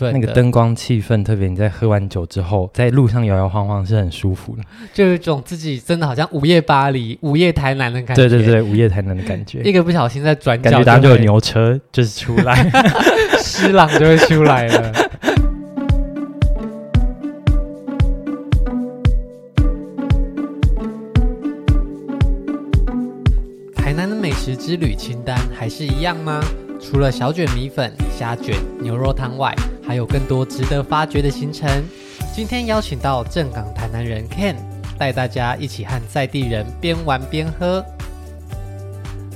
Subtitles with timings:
[0.00, 8.28] 那个灯光气氛，特别你在喝完酒之后，在路上摇摇晃晃是很舒服的，就有一种自己真的好像午夜巴黎、午夜台南的感觉。
[8.28, 9.60] 对对对，午夜台南的感觉。
[9.62, 12.70] 一个不小心在转角，感觉当就有牛车就是出来，
[13.42, 14.92] 狮郎就会出来了。
[23.74, 26.40] 台南的美食之旅清单还是一样吗？
[26.80, 29.52] 除了小卷米粉、虾卷、牛肉汤外，
[29.88, 31.66] 还有更多值得发掘的行程。
[32.34, 34.54] 今天邀请到正港台南人 Ken，
[34.98, 37.82] 带大家一起和在地人边玩边喝。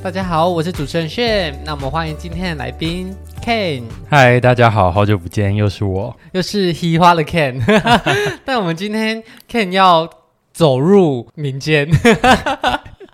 [0.03, 1.59] 大家好，我是主持人炫。
[1.65, 3.85] 那我们欢迎今天的来宾 Ken。
[4.11, 7.59] 嗨，大家好，好久不见，又是我，又是嘻花的 Ken。
[8.45, 10.07] 但我们今天 Ken 要
[10.53, 11.89] 走入民间。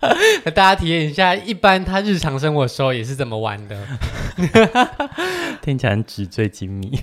[0.01, 3.87] 和 大家体验一下，一般他日常生活的时候也是怎么玩的？
[5.61, 7.01] 听起来纸醉金迷。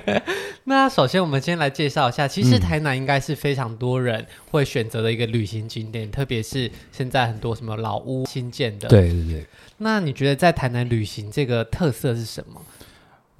[0.64, 8.88] 那首先，我们先来介绍一下，其实台南应该是非常多人会选择的一个旅行景点，嗯、特别是现在很多什么老屋新建的。
[8.88, 9.46] 对对对。
[9.78, 12.60] 那你觉得在台南旅行这个特色是什么？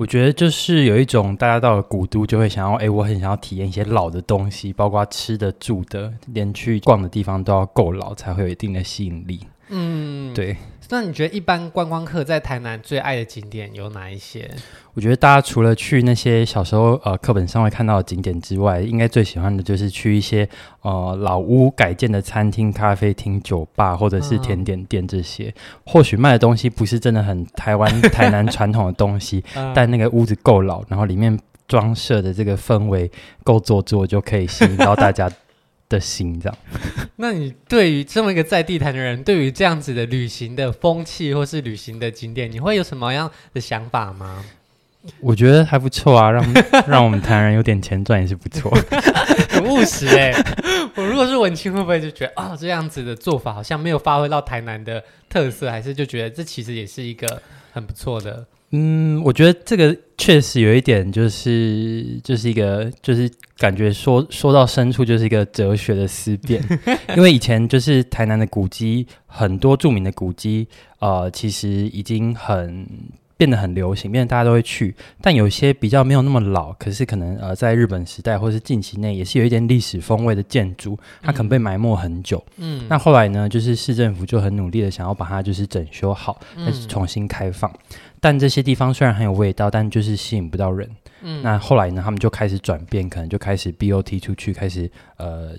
[0.01, 9.41] 我觉得就是有一种大家到了古都就会想要，哎，我很想要体验一些老的东西，包括吃的、住的，连去逛的地方都要够老，才会有一定的吸引力。
[9.69, 10.57] 嗯，对。
[10.93, 14.51] 那你觉得一般观光客在台南最爱的景点有哪一些？
[14.93, 20.49] 我觉得大家除了去那些小时候呃课本上会看到的景点之外，应该最喜欢的就是去一些
[20.83, 25.45] 呃老屋改建的餐厅、咖啡厅、酒吧或者是甜点店这些。
[25.45, 25.55] 嗯、
[25.87, 33.09] 或许卖的东西不是真的很台湾台南传统的东西， 嗯、但那个屋子够老，然后里面装设的这个氛围
[33.45, 35.31] 够做作，就可以吸引到大家。
[35.91, 36.59] 的心这样，
[37.17, 44.43] 那你对于这么一个在地坛的人，对于这样子的旅行的风气或是旅行的景点，你会有什么样的想法吗？
[45.21, 46.45] 我觉得还不错啊，让
[46.87, 48.71] 让我们台南人有点钱赚也是不错。
[49.51, 50.45] 很务实哎、欸，
[50.95, 57.43] 我如果是文青，会不会就觉得啊、哦，这样子的做法好像没有发挥到台南的特色，还是就觉得这其实也是一个
[57.73, 58.47] 很不错的？
[58.73, 66.63] 嗯，我觉得这个确实有一点，就是就是一个就是感觉说说到深处就是一个哲学的思辨，
[67.17, 70.69] 因为以前就是台南的古迹，很多著名的古迹，
[71.01, 72.87] 呃，其实已经很
[73.41, 82.45] 变得很流行，变得大家都会去，但有些比较没有那么老，可是可能呃在日本时代或是近期内也是有一点历史风味的建筑，它可能被埋没很久。
[82.59, 87.71] 嗯，那后来呢，就是市政府就很努力的想要把它就是整修好，但是重新开放。
[87.71, 90.87] 嗯但这些地方虽然很有味道，但就是吸引不到人。
[91.23, 95.55] 嗯，那后来呢，他们就开始转变，可能就开始 BOT 出去，开始呃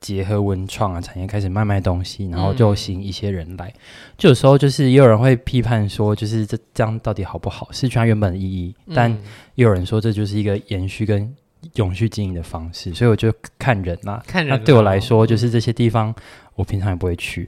[0.00, 3.68] 结合文创啊产业，开始卖卖东西，然后就吸引一些人来。
[3.68, 3.80] 嗯、
[4.18, 7.68] 就有时候就是也有人会批判说，就是这这样到底好不好？
[7.72, 8.74] 失去它原本的意义。
[8.94, 9.10] 但
[9.54, 11.34] 也有人说，这就是一个延续跟
[11.74, 12.92] 永续经营的方式。
[12.94, 14.58] 所以我就看人啦，看人。
[14.58, 16.14] 那对我来说，就是这些地方。
[16.54, 17.46] 我平常也不会去，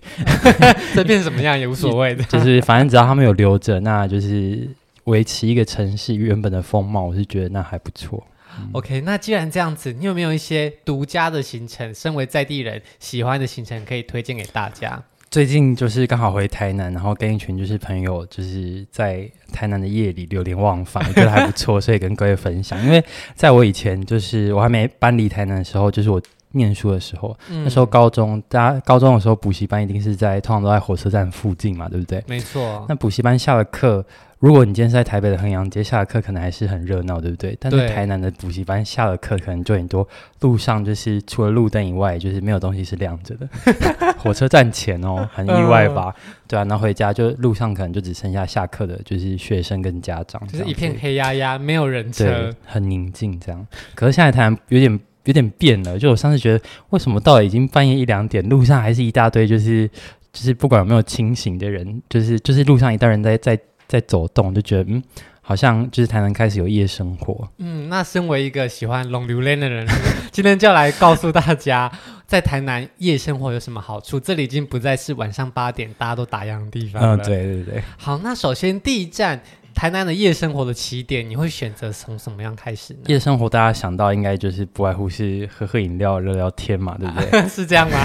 [0.94, 4.68] 这变什么样也无所谓的， 就是反正只要他们有留着，那就是
[5.04, 8.22] 维持一个城市原本的风貌，我是觉得那还不错。
[8.58, 15.02] 嗯、OK，那既然这样子，你有没有一些独家的行程，身为在地人喜欢的行程可以推荐给大家？
[15.30, 22.82] 最近就是刚好回台南，然后跟一群就是朋友，就是在台南的夜里流连忘返，我觉得还不错，所以跟各位分享。
[22.84, 23.04] 因为
[23.34, 26.20] 在我以前就是我还没搬离台南的时候，就是我。
[26.52, 32.22] 念书的时候，嗯、那时候高中，大家高中的时候补习班一定是在，通常都在火车站附近嘛，对不对？
[32.26, 32.84] 没错。
[32.88, 34.04] 那补习班下了课，
[34.38, 37.56] 如果你今天是在台北的衡阳街下了课，可能还是很热闹，对不对？
[37.60, 40.08] 但是台南的补习班下了课，可能就很多
[40.40, 43.48] 路上就是除了路灯以外，就是没有东西是亮着的。
[44.16, 46.04] 火车站前哦，很意外吧？
[46.04, 46.14] 呃、
[46.48, 53.66] 对啊，那回家就路上可能就只剩下下课的，就是学生跟家长，就是一片黑压压，没有人车，对，很宁静这样。
[53.94, 54.98] 可是现在台南有点。
[55.28, 59.86] 有点变了，就我上次觉得，为什么到了已经半夜一两点，路上还是一大堆，就是
[60.32, 65.02] 就是不管有没有清醒的人，就是就是路上一大堆人在在在走动，就觉得嗯，
[65.42, 67.46] 好像就是台南开始有夜生活。
[67.58, 69.86] 嗯，那身为一个喜欢龙流连的人，
[70.32, 71.92] 今天就要来告诉大家，
[72.26, 74.18] 在台南夜生活有什么好处。
[74.18, 77.16] 这里已经不再是晚上八点大家都打烊的地方了。
[77.16, 77.82] 嗯，对对对。
[77.98, 79.42] 好，那首先第一站。
[79.78, 82.98] 台南的夜生活的起点，你会选择从什么样开始呢？
[83.06, 87.42] 夜生活大家想到应该就是不外乎是喝喝饮料、聊聊天嘛，对不对？
[87.48, 88.04] 是这样吗？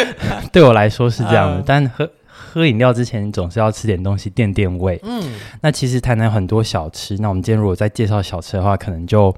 [0.50, 4.98] 对我来说是这样的，呃、但喝喝饮料之前，总是要吃点东西垫垫胃。
[5.02, 5.22] 嗯，
[5.60, 9.36] 那其实台南有很多小吃，那我们今天如果再介绍小吃的话，可能就。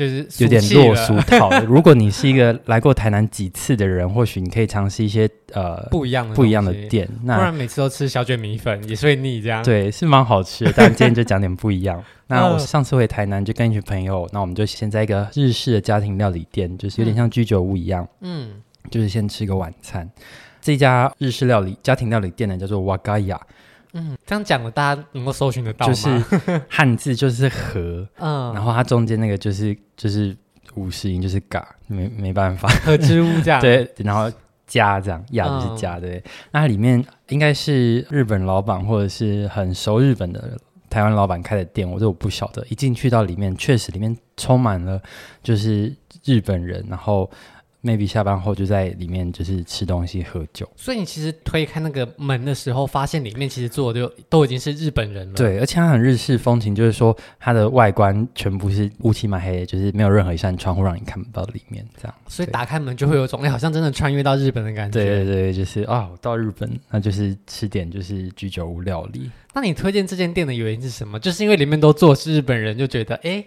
[0.00, 1.50] 就是有点落俗套。
[1.68, 7.06] 如果你是一个来过台南几次的人，或许你可以尝试一些呃不一样的不一样的店。
[7.22, 9.62] 那不然每次都吃小卷米粉也是会腻这样。
[9.62, 12.02] 对， 是蛮好吃的，但今天就讲点不一样。
[12.28, 18.52] 那我上次回台南就跟一群朋友，那我们就先在一个日式的家庭料理店，就是有点像居酒屋一样，嗯，
[18.90, 20.08] 就是先吃个晚餐。
[20.62, 23.38] 这家日式料理家庭料理店呢，叫做瓦嘎亚。
[23.92, 25.92] 嗯，这样讲了，大家能够搜寻得到吗？
[25.92, 30.36] 就是汉字就是和， 嗯，然后它中间那个就是就是
[30.74, 33.60] 五十音就是嘎，没没办法，和之物这样。
[33.62, 34.30] 对，然后
[34.66, 36.16] 家这样，亚就是家，对。
[36.16, 36.22] 嗯、
[36.52, 40.56] 那里面应该是日本老板或者是很熟日本的
[40.88, 42.64] 台湾老板开的店，我都我不晓得。
[42.68, 45.00] 一进去到里面，确实里面充满了
[45.42, 45.94] 就是
[46.24, 47.30] 日本人，然后。
[47.82, 55.34] Maybe 下班后就在里面就是吃东西喝酒，所以你其实推开那个门的时候，发现里面其实坐的就都已经是日本人了。
[55.34, 62.14] 对，而且它很日式风情，就是说它的外观全部是乌漆嘛黑，就是没有任何一扇窗户让你看不到里面这样。
[62.28, 65.02] 所以打开门就会有种哎，好像真的穿越到日本的感觉。
[65.02, 69.30] 对对对，就是啊，我到日本那就是吃点就是居酒屋料理。
[69.54, 71.18] 那你推荐这间店的原因是什么？
[71.18, 73.44] 就是因为里面都坐的是日本人，就觉得哎。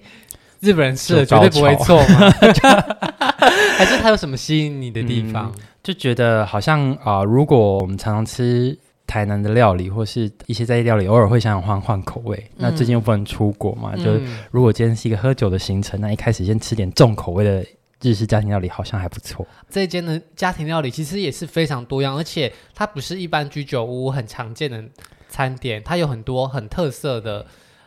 [0.63, 2.31] 日本人吃了绝对不会错吗？
[3.77, 5.51] 还是他有什么吸引你的地方？
[5.53, 12.37] 嗯、就觉得好像啊、呃，如果我们常常吃台南的料理，或是一些在地料理，偶尔会想想换换口味。
[12.51, 14.21] 嗯、那最近又不能出国嘛，就是
[14.51, 17.65] 如果今天是一个喝酒的行程，那一开始先吃点重口味的
[18.01, 19.45] 日式家庭料理，好像还不错。
[19.69, 24.81] 这一间的家庭料理其实也是非常多样，而且它不是一般居酒屋很常见的
[25.27, 27.45] 餐点，它有很多很特色的。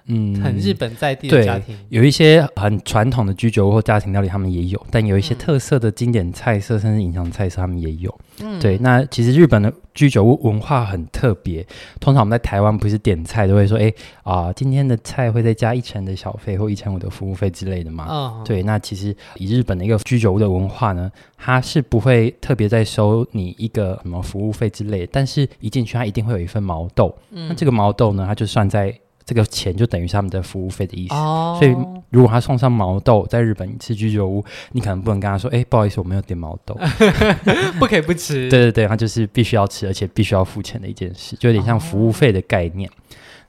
[0.08, 8.16] 嗯，很日本在地的家庭，有一些很传统的居酒屋或家庭料理，他们也有；但有一些特色的经典菜色，嗯、甚至隐藏菜色，他们也有。
[8.40, 8.78] 嗯，对。
[8.78, 11.66] 那其实日本的居酒屋文化很特别。
[11.98, 13.92] 通常我们在台湾不是点菜都会说：“哎
[14.22, 18.06] 啊、呃，今天的菜会再加一成的小费或一成五的服务费之类的嘛。
[18.06, 18.62] 哦”对。
[18.62, 27.12] 那其实以日本的一个居酒屋的文化呢，它是不会特别再收你一个什么服务费之类的，但是一进去它一定会有一份毛豆。
[27.32, 28.96] 嗯，那这个毛豆呢，它就算在。
[29.26, 31.74] 这个钱就等于是他们的服务费的意思，哦、所以
[32.10, 36.78] 如果他送上毛豆，在日本吃居酒屋，你可能不能跟他说：“哎，不好意思，我没有点毛豆，
[37.80, 38.46] 不可以不吃。
[38.48, 42.88] ”对对对，他就是必须要吃，而且必须要付钱的一件事，就有点像服务费的概念。
[42.88, 42.92] 哦、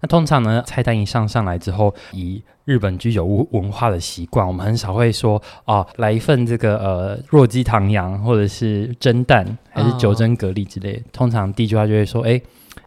[0.01, 10.99] 那通常呢，菜单一上上来之后，以日本居酒屋文化的习惯，我们很少会说：“哦，来一份这个呃弱鸡唐羊，或者是蒸蛋，还是九蒸蛤蜊之类的。
[11.01, 12.41] 哦”通常第一句话就会说：“哎。”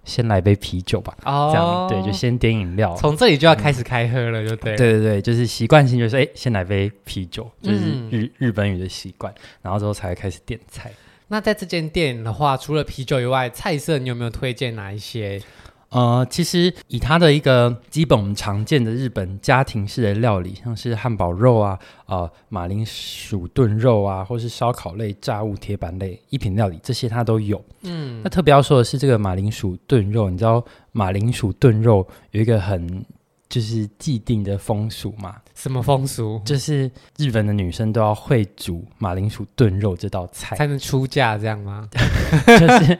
[0.04, 4.76] 先来杯啤酒吧，哦、这样对，就先点饮料，从这里就要开始开喝了，就对、嗯。
[4.76, 7.78] 对对对，就是习惯性就是哎，先来杯啤酒，就是
[8.10, 9.32] 日、嗯、日本语的习惯，
[9.62, 10.90] 然后之后才会开始点菜。
[11.28, 15.40] 那在这间店的话，除了啤酒以外，菜色你有没有推荐哪一些？
[15.90, 27.60] 呃，其实以它的一个基本我们常见的日本家庭式的料理，像是汉堡肉啊、呃马铃薯炖肉啊，或是烧烤类、炸物、铁板类一品料理，这些它都有。
[27.82, 33.04] 嗯，那特别要说的是这个马铃薯炖肉，你知道马铃薯炖肉有一个很
[33.50, 35.34] 就是既定的风俗嘛？
[35.54, 36.40] 什么风俗？
[36.44, 41.86] 就是日本的女生都要会煮马铃薯炖肉这道菜才能出嫁，这样吗？
[42.46, 42.98] 就是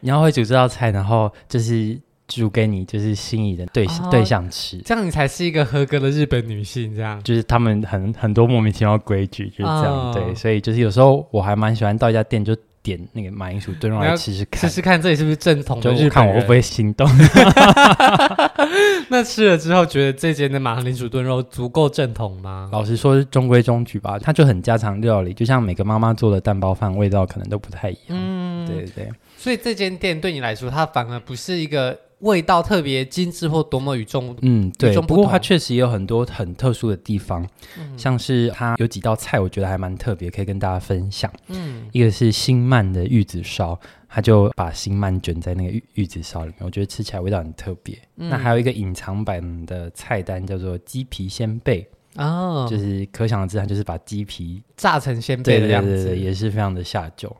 [0.00, 1.98] 你要会煮这道菜，然后就是
[2.28, 6.94] 煮给你就是心仪的对、哦、对象吃，这样你才是一个合格的日本女性。
[6.94, 12.54] 这样就是他们很很多莫名其妙规矩就是这样，哦、对，所以就是有时候我还蛮喜欢到一家店就。
[12.82, 17.08] 点那个马铃薯炖肉来吃吃看，试试看这里是不是正统的，就是看我会不会心动。
[19.08, 22.68] 那吃了之后，觉得这间的马铃薯炖肉足够正统吗？
[22.72, 24.18] 老实说，中规中矩吧。
[24.18, 28.10] 它就很家常料理，就像每个妈妈做的蛋包饭，味道可能都不太一样。
[28.10, 29.10] 嗯，对对对。
[29.36, 31.98] 所以这间店对你来说，它反而不是一个。
[32.22, 34.94] 味道特别精致或多么与众，嗯，对。
[34.96, 37.46] 不，不过它确实也有很多很特殊的地方，
[37.78, 41.30] 嗯、像是它有几道菜，我觉得还蛮特别，可以跟大家分享。
[41.48, 47.98] 嗯，一个是新鳗的玉子烧，它就把新曼卷在那个玉玉子烧里面，我觉得吃起来味道很特别。
[48.16, 51.86] 嗯、那还有一个隐藏版的菜单叫做鸡皮鲜贝
[52.16, 57.34] 哦，就是可想而知，它就是把鸡皮炸成鲜贝的样子，对对对对，也是非常的下酒。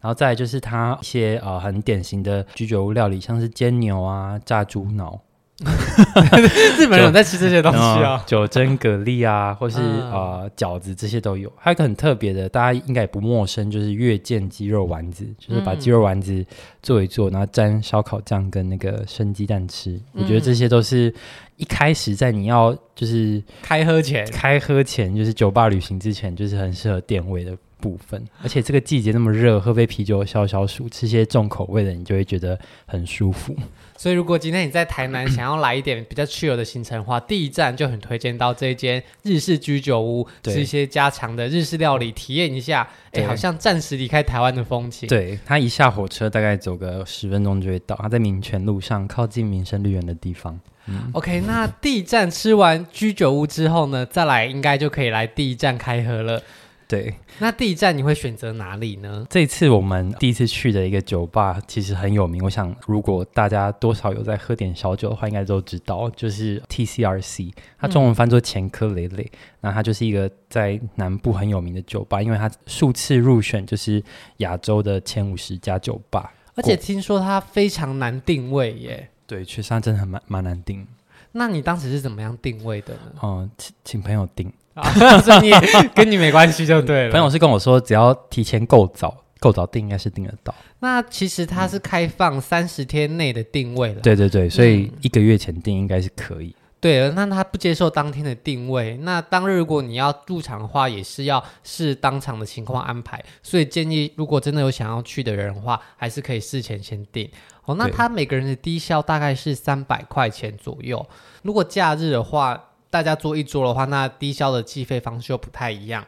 [0.00, 5.20] 然后再来就是它一些呃很典型的居酒屋料理，像是煎牛啊、炸猪脑，
[6.78, 11.52] 日本人在吃这些东西啊，九蒸蛤蜊啊，或是呃饺子这些都有。
[11.56, 16.46] 还有一个很特别的，大家应该也不陌生，就是月见鸡肉丸子，就是把鸡肉丸子
[16.80, 19.90] 做一做，然后沾烧烤酱跟那个生鸡蛋吃。
[20.14, 21.12] 嗯、我觉得这些都是
[21.56, 27.56] 一开始在你要就是开喝前，开喝前就是酒吧旅行之前，就是很适合点味的。
[27.80, 28.20] 部分。
[28.42, 33.54] 而且这个季节那么热，喝杯啤酒消消暑，吃些重口味的，你就会觉得很舒服。
[33.98, 42.88] 所以，如果今天你在台南想要来一点比较 chill 的行程的话，第一站就很推荐到这一间日式居酒屋，吃一些家常的日式料理，体验一下。
[43.10, 45.08] 哎，好像暂时离开台湾的风情。
[45.08, 47.96] 对，他一下火车，大概走个十分钟就会到。
[47.96, 50.56] 他在民权路上，靠近民生绿园的地方。
[50.86, 56.40] 嗯、OK，那第一站吃完居酒屋之后呢，再来应该就可以来第一站开喝了。
[56.88, 59.26] 对，那第一站你会选择哪里呢？
[59.28, 69.22] 这次我们第一次去的一个酒吧其实很有名，我想如果大家多少有在喝点小酒的话，应该都知道，就是 TCRC，它中文翻作前科累累。
[69.32, 74.02] 嗯、那它就是一个在南部很有名的酒吧，因为它数次入选就是
[74.38, 79.10] 亚洲的前五十家酒吧，而且听说它非常难定位耶。
[79.26, 80.86] 对，确实它真的很蛮蛮难定。
[81.32, 83.12] 那你当时是怎么样定位的呢？
[83.22, 84.50] 嗯，请请朋友定。
[85.22, 85.52] 所以你
[85.94, 87.12] 跟你没关系就对了。
[87.12, 90.54] 朋友是跟我说，只要提前够早，够早订应该是订得到。
[90.80, 94.00] 那其实它是开放三十天内的定位了。
[94.00, 96.48] 对对对，所以一个月前订应该是可以。
[96.48, 98.96] 嗯、对，那他不接受当天的定位。
[98.98, 103.22] 那当日如果你要入场的话，也是要视当场的情况安排。
[103.42, 107.28] 所以建议，如果真的有想要去的人的话，还是可以事前先定。
[107.64, 111.04] 哦，那他每个人的低消大概是三百块钱左右。
[111.42, 116.04] 如果假日的话，大家坐一桌的话，那低消的计费方式又不太一样。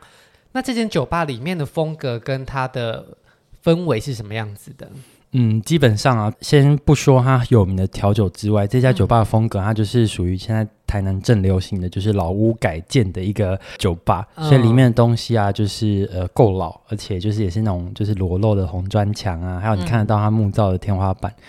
[0.52, 3.04] 那这间酒吧里面的风格跟它的
[3.62, 4.90] 氛围是什么样子的？
[5.32, 21.30] 嗯，基本上啊，先不说它有名的调酒之外，这家酒吧的风格它就是属于现在台南正流行的，就是老屋改建的一个酒吧，嗯、所以里面的东西啊，就是呃够老，而且就是也是那种就是裸露的红砖墙啊，还有你看得到它木造的天花板。
[21.30, 21.44] 嗯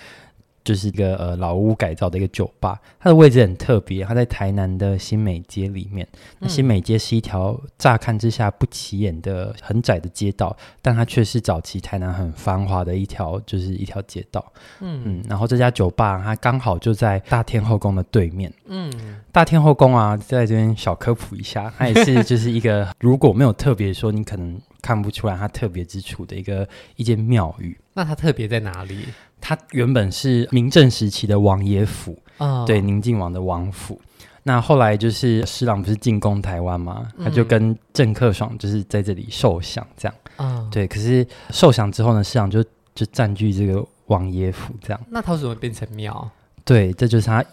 [0.63, 6.07] 就是一个呃老屋改造的一个酒吧，它的位置很特别，它在台南的新美街里面。
[6.39, 14.53] 那新美街是一条乍看之下不起眼的很窄的街道，但它却是早期台南很繁华的一条，就是一条街道。
[14.79, 18.51] 嗯嗯，然后这家酒吧它刚好就在大天后宫的对面。
[18.65, 18.91] 嗯，
[19.31, 27.77] 大天后宫啊，在这边小科普一下，它也是就是一个如果没有特别说，你可能看不出来它特别之处的一个一间庙宇。
[27.93, 29.05] 那它特别在哪里？
[29.41, 33.99] 它原本是明郑时期的王爷府，哦、对，宁靖王的王府。
[34.43, 40.15] 那后来就是施琅不是进攻台湾嘛，嗯、他就跟郑克爽就是在这里受降，这样。
[40.37, 42.63] 哦、对，可是受降之后呢，施琅就
[42.95, 44.99] 就占据这个王爷府，这样。
[45.09, 46.31] 那他怎么变成庙？
[46.63, 47.43] 对，这就是他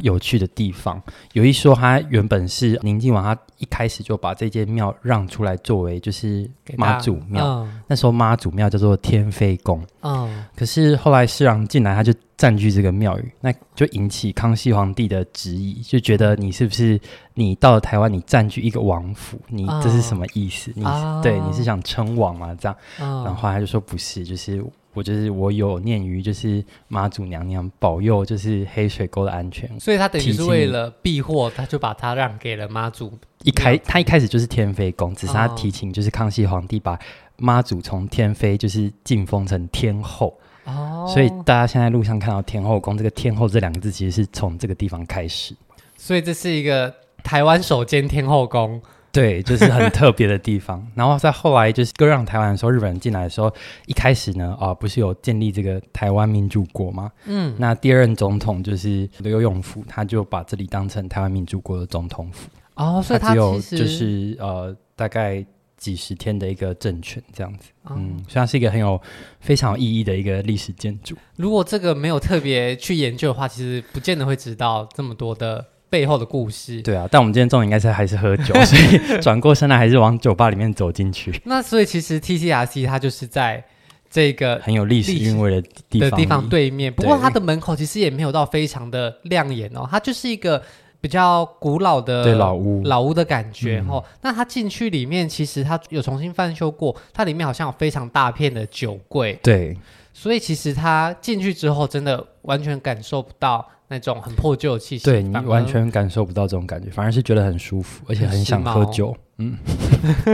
[0.00, 1.00] 有趣的地方。
[1.32, 7.44] 有一说，他原本是宁静王，他一开始就把这间庙让出来作为就是妈祖庙。
[7.44, 9.84] 嗯、那时候妈祖庙叫做天妃宫。
[10.02, 10.44] 嗯。
[10.56, 16.98] 可是后来施琅进来，他就占据这个庙宇，那就引起康熙皇帝的质疑，就觉得你是不是
[17.34, 20.72] 你到了台湾，你占据一个王府，你这是什么意思？
[20.74, 22.56] 你、哦、对你是想称王吗？
[22.58, 22.76] 这样。
[23.00, 24.64] 嗯、然后他就说不是，就是。
[24.94, 33.12] 我就是我有念于就是妈祖娘娘保佑，就是黑水沟的安全，所以他等于是为了避祸，他就把他让给了妈祖。
[33.42, 36.98] 一开他一开始就是天妃宫，只是他提请就是康熙皇帝把
[37.36, 40.38] 妈祖从天妃就是晋封成天后。
[40.64, 45.54] 哦，所以大家现在路上看到天后宫，这个天后这两个字其实是从这个地方开始。
[45.96, 48.80] 所以这是一个台湾首间天后宫。
[49.14, 50.84] 对，就是很特别的地方。
[50.96, 53.48] 然后在后来就是割让台湾的时候，日本人进来的时候，
[53.86, 57.12] 一开始呢，啊，不是有建立这个台湾民主国吗？
[57.26, 62.50] 嗯，那第二任总统就是刘永福，他就把这里当成台湾民主国的总统府。
[62.74, 67.70] 哦，所以他，他只有就是呃，大概几十天的一个政权这样子。
[67.84, 69.00] 哦、嗯，虽然是一个很有
[69.38, 71.16] 非常有意义的一个历史建筑。
[71.36, 75.64] 如果这个没有特别去研究的话，其实不见得会知道这么多的。
[75.94, 81.40] 背后的故事，对啊，但我们今天重点应该是还是喝酒， 所以转过身来还是往酒吧里面走进去。
[81.44, 83.62] 那所以其实 TCRC 它就是在
[84.10, 90.60] 这个很有历史韵味的地方的地方对面，不过它的门口其实也没有到非常的亮眼哦，它就是一个
[91.00, 94.02] 比较古老的对老屋老屋的感觉哦。
[94.04, 99.78] 嗯、那它进去里面其实它有重新翻修过，它里面好像有非常大片的酒柜，对，
[100.12, 103.64] 所以其实它进去之后真的完全感受不到。
[103.94, 109.16] 那种很破旧的气息，对，你完全感受不到这种感觉，反而是觉得很舒服，而且很想喝酒。
[109.38, 109.56] 嗯，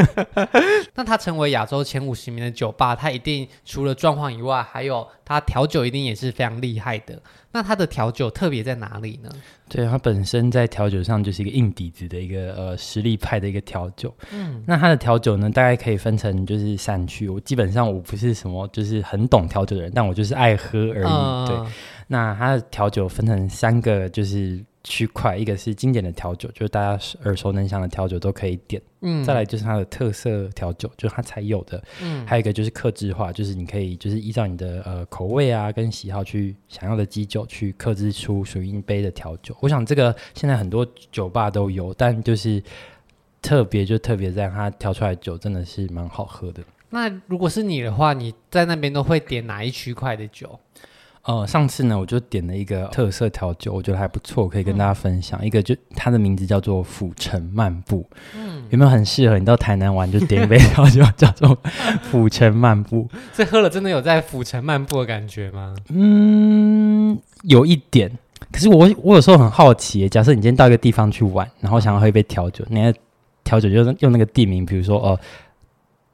[0.95, 7.21] 那它成为亚洲前五十名的酒吧，它一定除了状况以外，还有它调酒一定也是非常厉害的。
[7.53, 9.31] 那它的调酒特别在哪里呢？
[9.69, 14.15] 对，它本身在调酒上就是一个硬底子的一个呃实力派的一个调酒。
[14.33, 17.29] 嗯，那它的调酒呢，大概可以分成就是三区。
[17.29, 21.09] 我基本上我不是什么就是很懂调酒的人，但我就是爱喝而已。
[21.09, 21.73] 嗯、对。
[22.07, 28.81] 那它的调酒分成三个，就是区块，一个是经典的调酒，就是大家耳熟能详的调酒都可以点。
[29.03, 31.83] 嗯，再来就是它的特色调酒，就是它才有的。
[32.03, 39.55] 嗯，还有一个就是克制化，就是你可以就是依照你的呃口味啊跟喜好去想要的基酒去克制出属于一杯的调酒。
[39.61, 42.63] 我想这个现在很多酒吧都有，但就是
[43.43, 46.63] 特别就特别在它调出来的酒真的是蛮好喝的。
[46.89, 50.59] 那如果是你的话，你在那边都会点哪一区块的酒？
[51.23, 55.39] 呃，上次呢，我就点了一个特色调酒，我觉得还不错，可以跟大家分享。
[55.43, 61.57] 嗯、一个就它的名字叫做府城漫步，嗯，有没有很适合你到台南玩就点一杯调酒叫做
[62.03, 63.07] 府城漫步？
[63.35, 65.75] 这喝了真的有在府城漫步的感觉吗？
[65.91, 68.11] 嗯，有一点。
[68.51, 72.95] 可是我我有时候很好奇，假设你今天到一个地方去玩，然后想要喝一杯调酒，你的
[73.45, 75.11] 调酒就是用那个地名，比如说哦。
[75.11, 75.21] 呃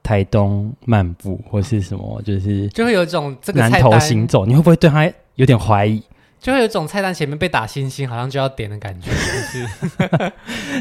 [0.07, 6.01] 台东漫步或是什么，就是就会有一种这个南投行走，你会不会对他有点怀疑？
[6.39, 10.31] 就会有一种菜单前面被打星星，好像就要点的感觉， 就是。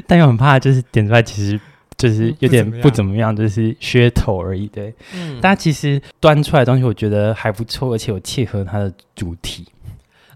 [0.06, 1.60] 但又很怕，就是点出来其实
[1.96, 4.68] 就是有点不怎么样，就是噱头而已。
[4.68, 9.66] 对，嗯，但其实端出来的东西，我觉得还不错，而且有切合它的主题。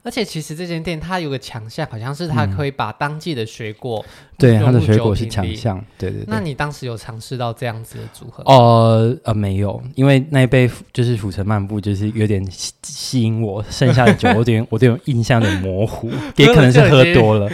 [0.03, 6.25] 而且其实这间店它有个强项，好像是它可以把当季的水果、嗯，对，它的水果是强项，对对对。
[6.27, 8.43] 那你当时有尝试到这样子的组合？
[8.45, 12.43] 呃呃，没有，因为那一杯就是府城漫步，就是有点
[12.83, 17.51] 吸引我，剩下的酒我有点 我对印象有点模糊，也可能是喝多了。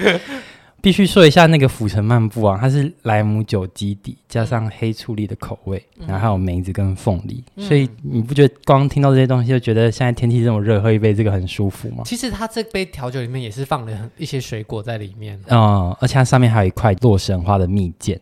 [0.86, 12.04] 必须说一下那个府城漫步啊，它是莱姆酒基底加上黑醋栗的口味，嗯、然后还有梅子跟凤梨，嗯、所以你不觉得光听到这些东西就觉得现在天气这么热，喝一杯这个很舒服吗？
[12.06, 18.16] 其实它这杯调酒里面也是放了一些水果在里面，嗯，而且它上面还有一块洛神花的蜜饯。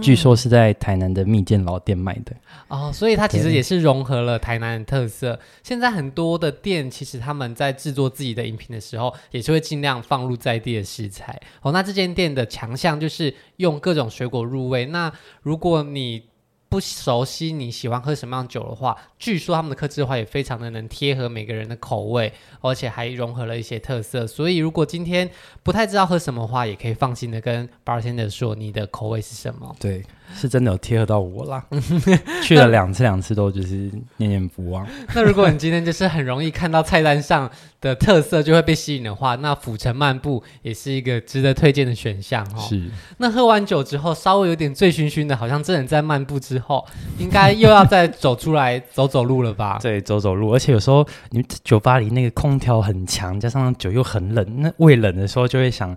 [0.00, 2.34] 据说是在台南的蜜饯老店买的
[2.68, 5.38] 哦，所以它其实也是融合了台南的特色。
[5.62, 11.40] 现在很多的店其实他们在制作自己的饮品的时候，也是会尽量放入在地的食材。
[11.62, 14.86] 哦，那这间店的强项就是用各种水果入味。
[14.86, 15.12] 那
[15.42, 16.24] 如果你
[16.68, 24.26] 不熟悉你喜欢喝什么样酒的话，据说他们的克制化也非常的能贴合每个人的口味，而且还融合了一些特色。
[24.26, 25.30] 所以如果今天
[25.62, 29.74] 不太知道喝什么话，也可以放心的跟 bartender 说你的口味是什么。
[29.80, 30.04] 对。
[30.34, 31.64] 是真的有贴合到我啦，
[32.42, 34.86] 去了两次，两次都就是念念不忘。
[35.14, 42.60] 那如果你今天就是很容易看到菜单上的特色就会被吸引的话，那府城漫步也是一个值得推荐的选项哦。
[42.60, 42.84] 是。
[43.18, 46.84] 那喝完酒之后，稍微有点醉醺醺的，好像真的在漫步之后，
[47.18, 49.78] 应该又要再走出来走走路了吧？
[49.80, 50.52] 对，走走路。
[50.52, 55.96] 而且有时候你酒吧里那个空调很强，加上酒又很冷，那胃冷的时候就会想。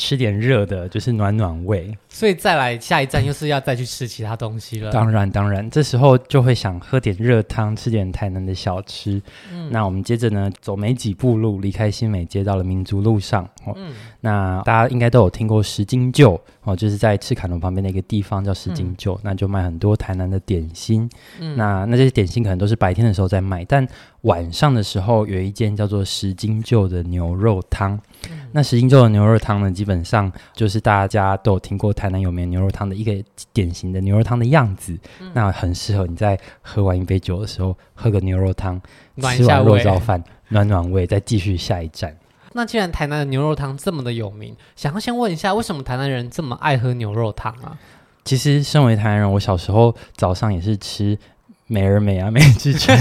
[0.00, 1.94] 吃点热的，就是暖暖胃。
[2.08, 4.90] 所以再来下一站又是要再去吃其他东西了。
[4.90, 9.20] 当然，当然，这时候就会想喝点热汤，吃点台南的小吃。
[9.52, 13.44] 嗯，那我们接着呢，走没几步路，离开新美街，到了民族路上。
[13.66, 21.08] 哦，嗯，那大家应该都有听过石金旧哦，就是在赤坎楼旁边的一个地方叫石金旧，嗯，那就卖很多台南的点心。
[21.38, 23.86] 嗯，那那些点心可能都是白天的时候在卖，但
[24.22, 27.98] 晚上的时候有一间叫做十金旧的牛肉汤。
[28.30, 33.12] 嗯，那十金旧的牛肉汤呢，基本上就是大家都有听过台南有名牛肉汤的一个
[33.52, 34.98] 典型的牛肉汤的样子。
[35.20, 38.78] 嗯，那很适合你在喝完一杯酒的时候喝个牛肉汤，
[39.16, 42.14] 吃完肉燥饭 暖暖胃，再继续下一站。
[42.52, 47.78] 那既然台南的牛肉汤这么的有名，想要先问一下，为什么台南人这么爱喝牛肉汤啊？
[48.24, 51.16] 其实身为台南人，我小时候早上也是吃。
[51.70, 52.94] 美而美啊，美之城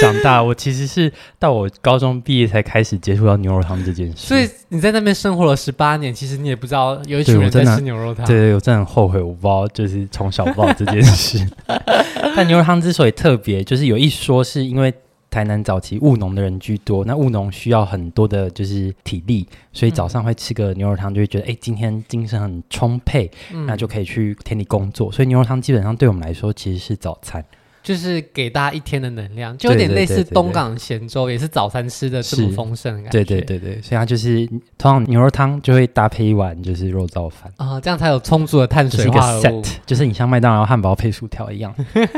[0.00, 4.14] 长大，我其实是到我高中毕业才开始接触到牛肉汤这件事。
[4.16, 8.24] 所以你在那边生活了十八年，其实你也不知道有一群人在吃牛肉汤。
[8.24, 11.44] 对，对对，我真的很后悔，我不知道就是从小不知道这件事。
[12.36, 14.94] 但牛肉汤之所以特别，就是有一说是因为
[15.28, 25.10] 台南早期务农的人居多，那务农需要很多的就是体力，所以早上会吃个牛肉汤，就会觉得哎、欸，今天精神很充沛，嗯、那就可以去田里工作。
[25.10, 27.44] 所以牛肉汤基本上对我们来说其实是早餐。
[27.82, 33.24] 就是给大家一天的能量，就有点类似东港咸粥，也是早餐吃的这么丰盛的感觉。
[33.24, 34.46] 对对对对，所以它就是
[34.78, 39.42] 通常牛肉汤就会搭配一碗就是肉燥饭啊、呃，这样才有充足的碳水化合物。
[39.42, 41.74] 就是一个 set，就是你像麦当劳汉堡配薯条一样。
[41.92, 42.08] 对，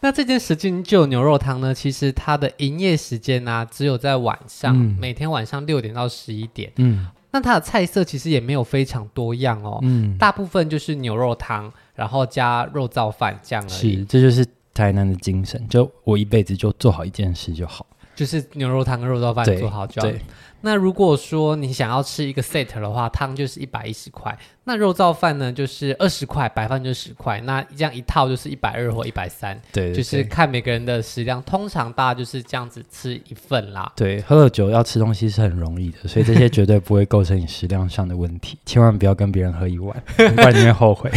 [0.00, 6.72] 那这间十金旧牛肉汤呢，其实它的营业时间呢、啊，只有在晚上，嗯、每天晚上六点到十一点。
[6.76, 13.96] 嗯，那它的菜色其实也没有非常多样哦，嗯，大部分就是牛肉汤，然后加肉燥饭这样而已。
[13.98, 14.46] 是，这就是。
[14.74, 17.86] 台南的精神，就我一辈子就做好一件事就好。
[18.14, 20.08] 就是牛肉汤跟肉燥饭做好就好。
[20.08, 20.20] 对。
[20.64, 24.38] 那如果说你想要吃一个 set 的话，汤就是一百一十块。
[24.64, 27.40] 那肉燥饭呢，就是二十块，白饭就十块。
[27.40, 29.60] 那这样一套就是一百二或一百三。
[29.72, 31.42] 对，就是看每个人的食量。
[31.42, 33.90] 通常大家就是这样子吃一份啦。
[33.96, 38.56] 对，喝了酒要吃东西是很容易的，所以这些绝对不会构成你食量上的问题。
[38.64, 41.10] 千万不要跟别人喝一碗， 不然你会后悔。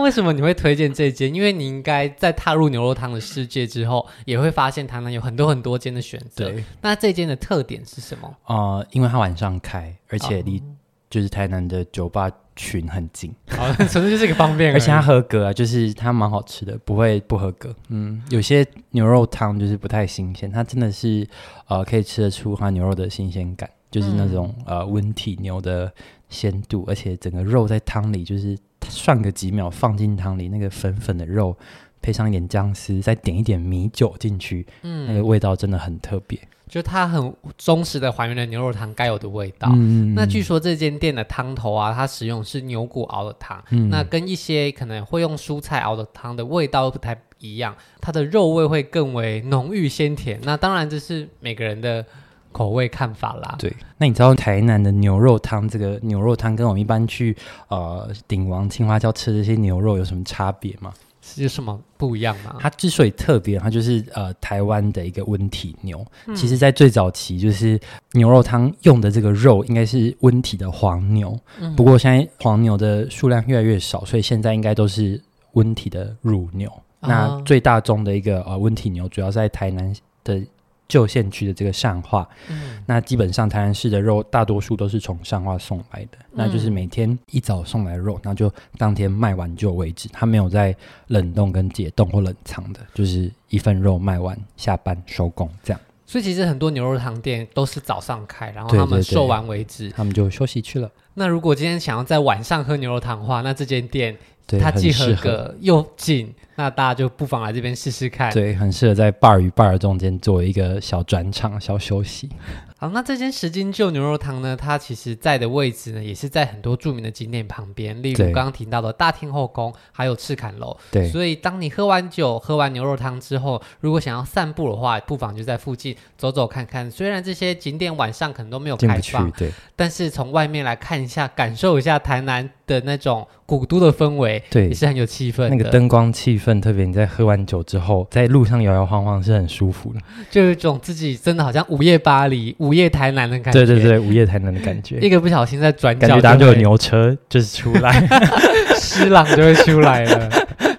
[0.00, 1.32] 那为什么你会推荐这间？
[1.34, 6.46] 因为你应该在踏入牛肉汤的世界之后，也会发现台南有很多很多间的选择。
[6.50, 8.26] 对，那这间的特点是什么？
[8.44, 10.62] 啊、呃，因为它晚上开，而且离
[11.10, 14.72] 就是台南的酒吧群很近， 哦，纯粹就是一个方便。
[14.72, 17.74] 而且它合格啊，就是它蛮好吃的，不会不合格。
[17.88, 21.28] 嗯，有些牛肉汤就是不太新鲜，它真的是
[21.68, 25.92] 呃可以吃得出它牛肉的新鲜感，就是那种、嗯、呃温体牛的
[26.30, 28.56] 鲜度，而且整个肉在汤里就是
[28.88, 31.56] 涮个几秒放进汤里，那个粉粉的肉
[32.00, 36.38] 配上一点姜丝，再点一点米酒进去，嗯，那个味道真的很特别。
[36.68, 39.68] 就它很忠实的还原了牛肉汤该有的味道。
[39.74, 50.38] 嗯，那据说这间店的汤头啊，它使用是牛骨熬的汤，嗯，那跟一些可能会用蔬菜熬的汤的味道不太一样，它的肉味会更为浓郁鲜甜。
[50.44, 52.06] 那当然这是每个人的
[52.52, 53.56] 口味看法啦。
[53.58, 57.36] 对，那你知道台南的牛肉汤这个牛肉汤跟我们一般去
[57.68, 60.92] 呃鼎王青花椒吃这些牛肉有什么差别吗？
[61.36, 62.56] 有什么不一样吗？
[62.58, 66.04] 它之所以特别，它就是呃台湾的一个温体牛。
[66.26, 67.78] 嗯、其实，在最早期，就是
[68.12, 71.38] 牛肉汤用的这个肉应该是温体的黄牛。
[71.60, 76.68] 嗯、不过现在黄牛的数量越来越少，所以现在应该都是温体的乳牛。
[77.00, 80.42] 哦、那最大宗的一个呃温体牛，主要在台南的。
[80.90, 90.76] 旧县区的这个善化，嗯、那基本上台南市的肉大多数都是从善化送来的，嗯、那就是每天一早送来肉，那就当天卖完就为止，它没有在
[91.06, 95.80] 冷冻跟解冻或冷藏的，就是一份肉卖完下班收工这样。
[96.04, 100.90] 所以其实很多牛肉汤店都是早上开，然后他们售完为止，他们就休息去了。
[101.14, 104.16] 那如果今天想要在晚上喝牛肉汤的话，那这间店。
[104.58, 105.14] 它既合。
[105.22, 108.30] 格又近，那大家就不妨来这边试试看。
[108.34, 112.28] 对，很适合在 bar 与 bar 中间做一个小转场、小休息。
[112.76, 114.56] 好，那这间十斤旧牛肉汤呢？
[114.56, 120.74] 它其实在的位置呢，也是在很多著名的景点旁边，例如刚刚提到的大天后宫，还有赤坎楼。
[120.90, 126.90] 对，所以当你喝完酒、喝完牛肉汤之后，如果想要散步的话，不妨就在附近走走看看。
[126.90, 135.50] 虽然这些景点晚上可能都没有开放，对，但是从外面来看一下，感受一下台南的那种古都的氛围，对，也是很有气氛。
[135.50, 142.56] 那个灯光气氛，特别你在喝完酒之后，在路上摇摇晃晃是很舒服的，就有一种自己真的好像午夜巴黎。
[142.58, 147.92] 午夜台南的感觉，对对对，午夜台南的感觉，一个不小心在转角，感觉当就有牛车就是出来，
[148.80, 150.30] 施朗就会出来了，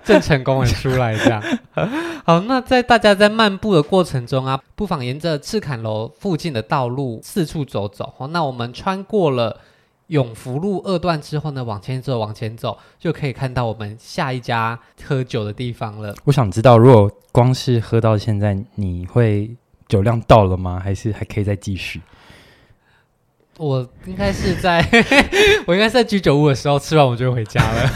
[0.04, 1.44] 郑成功也出来这样。
[2.26, 8.14] 好，那在大家在漫步的过程中啊，不妨沿着赤坎楼附近的道路四处走走。
[8.18, 9.58] 好，那我们穿过了
[10.12, 16.16] 永福路二段之后呢，往前走，往前走，就可以看到我们下一家喝酒的地方了。
[16.26, 19.52] 我想知道，如果光是喝到现在，你会？
[19.88, 20.80] 酒量到了吗？
[20.82, 22.02] 还是还可以再继续？
[23.60, 24.80] 我应该是在，
[25.68, 27.92] 我应该是在居酒屋的时候吃完我就回家了，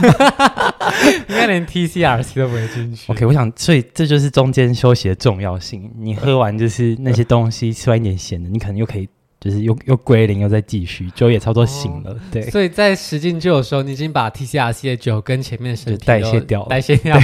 [1.30, 3.10] 应该连 TCRC 都不会进去。
[3.14, 5.90] OK，我想，所以这就是中间休息的重要性。
[5.98, 9.08] 你喝完就是那些东西，吃完一点咸的，你可能又可以。
[9.46, 12.42] 就是又又归零，又再继续，酒也差不多醒了，哦、对。
[12.50, 17.16] 所以在十进酒的时候，你已经把 TCRC 的酒跟前面的身体代谢掉了，代谢掉，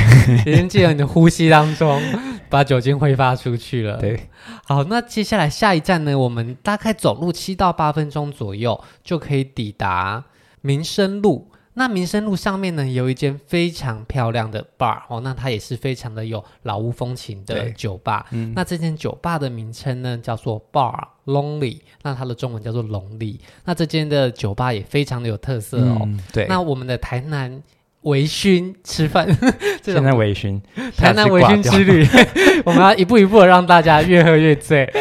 [0.45, 1.99] 对已经进了你的呼吸当中，
[2.47, 3.97] 把酒精挥发出去了。
[3.97, 4.19] 对，
[4.65, 6.15] 好，那接下来下一站呢？
[6.15, 10.23] 我们大概走路七到八分钟左右，就可以抵达
[10.61, 11.50] 民生路。
[11.73, 18.25] 那民生路上面呢，有一间非常漂亮的 bar 哦，那它也是非常的有老屋风情的酒吧。
[18.31, 23.39] 嗯，那这间酒吧的名称呢，叫做 Bar Lonely，那它的中文叫做龙利。
[23.65, 25.99] 那这间的酒吧也非常的有特色哦。
[26.03, 27.61] 嗯、对，那我们的台南。
[28.01, 29.27] 微醺吃饭，
[29.83, 30.59] 现在微醺，
[30.97, 32.03] 台南微醺之旅，
[32.65, 34.91] 我们要一步一步的让大家越喝越醉。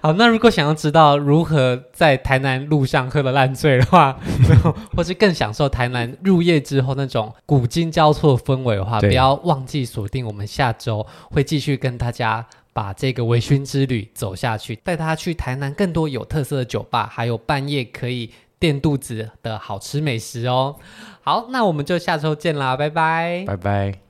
[0.00, 4.18] 好，那如果想要知道如何在台南路上喝得烂醉的话，
[4.96, 20.76] 或是更享受台南入夜之后那种古今交错的氛围的话，不要忘记锁定我们下周会继续跟大家把这个微醺之旅走下去，带大家去台南更多有特色的酒吧，还有半夜可以垫肚子的好吃美食哦。
[21.22, 24.09] 好，那我们就下周见啦，拜拜，拜拜。